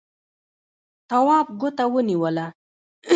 [1.09, 2.47] تواب ګوته ونيوله.